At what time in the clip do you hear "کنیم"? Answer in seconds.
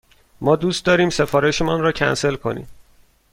2.35-2.67